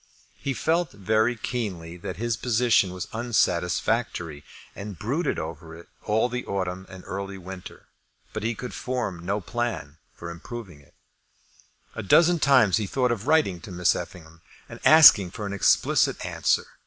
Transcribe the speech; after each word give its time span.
He 0.39 0.55
felt 0.55 0.93
very 0.93 1.35
keenly 1.35 1.95
that 1.95 2.17
his 2.17 2.35
position 2.35 2.91
was 2.91 3.07
unsatisfactory, 3.13 4.43
and 4.75 4.97
brooded 4.97 5.37
over 5.37 5.75
it 5.75 5.89
all 6.01 6.27
the 6.27 6.43
autumn 6.47 6.87
and 6.89 7.03
early 7.05 7.37
winter; 7.37 7.85
but 8.33 8.41
he 8.41 8.55
could 8.55 8.73
form 8.73 9.23
no 9.23 9.39
plan 9.39 9.99
for 10.15 10.31
improving 10.31 10.79
it. 10.81 10.95
A 11.93 12.01
dozen 12.01 12.39
times 12.39 12.77
he 12.77 12.87
thought 12.87 13.11
of 13.11 13.27
writing 13.27 13.61
to 13.61 13.71
Miss 13.71 13.95
Effingham, 13.95 14.41
and 14.67 14.79
asking 14.83 15.29
for 15.29 15.45
an 15.45 15.53
explicit 15.53 16.25
answer. 16.25 16.65